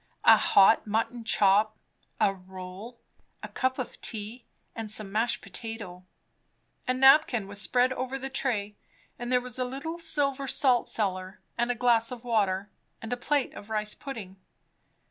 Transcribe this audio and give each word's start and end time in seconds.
A 0.25 0.35
hot 0.35 0.87
mutton 0.87 1.23
chop, 1.23 1.77
a 2.19 2.33
roll, 2.33 2.99
a 3.43 3.47
cup 3.47 3.77
of 3.77 4.01
tea, 4.01 4.45
and 4.75 4.91
some 4.91 5.11
mashed 5.11 5.43
potatoe. 5.43 6.05
A 6.87 6.93
napkin 6.95 7.47
was 7.47 7.61
spread 7.61 7.93
over 7.93 8.17
the 8.17 8.27
tray; 8.31 8.75
and 9.19 9.31
there 9.31 9.39
was 9.39 9.59
a 9.59 9.63
little 9.63 9.99
silver 9.99 10.47
salt 10.47 10.89
cellar, 10.89 11.39
and 11.55 11.69
a 11.69 11.75
glass 11.75 12.09
of 12.11 12.23
water, 12.23 12.71
and 12.99 13.13
a 13.13 13.15
plate 13.15 13.53
of 13.53 13.69
rice 13.69 13.93
pudding. 13.93 14.37